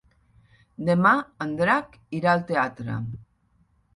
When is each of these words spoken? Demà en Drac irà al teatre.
Demà 0.87 1.09
en 1.45 1.51
Drac 1.59 1.99
irà 2.21 2.33
al 2.33 2.43
teatre. 2.53 2.95